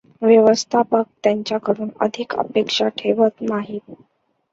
[0.21, 3.91] व्यवस्थापक त्यांच्याकडून अधिक अपेक्षा ठेवत नाहीत.